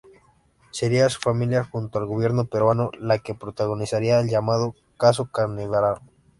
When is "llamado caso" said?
4.29-5.29